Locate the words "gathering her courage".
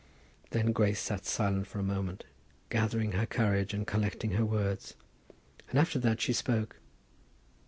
2.71-3.71